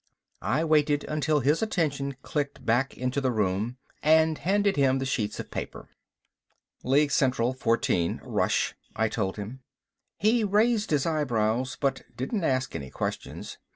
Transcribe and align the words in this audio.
I 0.41 0.63
waited 0.63 1.03
until 1.03 1.41
his 1.41 1.61
attention 1.61 2.15
clicked 2.23 2.65
back 2.65 2.97
into 2.97 3.21
the 3.21 3.29
room, 3.29 3.77
and 4.01 4.35
handed 4.39 4.75
him 4.75 4.97
the 4.97 5.05
sheets 5.05 5.39
of 5.39 5.51
paper. 5.51 5.89
"League 6.81 7.11
Central 7.11 7.53
14 7.53 8.19
rush," 8.23 8.73
I 8.95 9.07
told 9.09 9.37
him. 9.37 9.59
He 10.17 10.43
raised 10.43 10.89
his 10.89 11.05
eyebrows, 11.05 11.77
but 11.79 12.01
didn't 12.17 12.43
ask 12.43 12.75
any 12.75 12.89
questions. 12.89 13.59